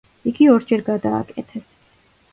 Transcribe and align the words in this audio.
იგი 0.29 0.47
ორჯერ 0.53 0.83
გადააკეთეს. 0.89 1.69